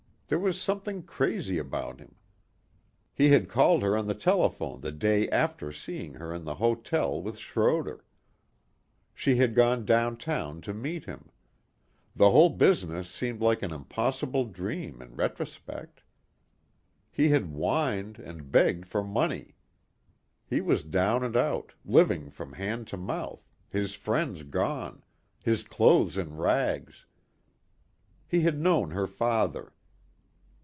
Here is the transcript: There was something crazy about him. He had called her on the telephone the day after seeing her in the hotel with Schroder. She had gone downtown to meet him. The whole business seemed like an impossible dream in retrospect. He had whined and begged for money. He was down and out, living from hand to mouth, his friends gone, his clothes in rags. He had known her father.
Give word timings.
There 0.31 0.39
was 0.39 0.57
something 0.57 1.03
crazy 1.03 1.57
about 1.57 1.99
him. 1.99 2.15
He 3.13 3.31
had 3.31 3.49
called 3.49 3.83
her 3.83 3.97
on 3.97 4.07
the 4.07 4.13
telephone 4.15 4.79
the 4.79 4.93
day 4.93 5.27
after 5.29 5.73
seeing 5.73 6.13
her 6.13 6.33
in 6.33 6.45
the 6.45 6.55
hotel 6.55 7.21
with 7.21 7.37
Schroder. 7.37 8.05
She 9.13 9.35
had 9.35 9.53
gone 9.53 9.83
downtown 9.83 10.61
to 10.61 10.73
meet 10.73 11.03
him. 11.03 11.31
The 12.15 12.31
whole 12.31 12.49
business 12.49 13.09
seemed 13.09 13.41
like 13.41 13.61
an 13.61 13.73
impossible 13.73 14.45
dream 14.45 15.01
in 15.01 15.17
retrospect. 15.17 16.01
He 17.11 17.27
had 17.27 17.47
whined 17.47 18.17
and 18.17 18.49
begged 18.53 18.85
for 18.87 19.03
money. 19.03 19.57
He 20.45 20.61
was 20.61 20.85
down 20.85 21.25
and 21.25 21.35
out, 21.35 21.73
living 21.83 22.29
from 22.29 22.53
hand 22.53 22.87
to 22.87 22.95
mouth, 22.95 23.45
his 23.67 23.95
friends 23.95 24.43
gone, 24.43 25.03
his 25.43 25.61
clothes 25.61 26.17
in 26.17 26.37
rags. 26.37 27.05
He 28.29 28.43
had 28.43 28.57
known 28.61 28.91
her 28.91 29.07
father. 29.07 29.73